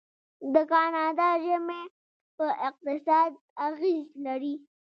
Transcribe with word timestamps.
د 0.53 0.55
کاناډا 0.71 1.29
ژمی 1.43 1.83
په 2.37 2.45
اقتصاد 2.67 3.31
اغیز 3.67 4.05
لري. 4.25 4.55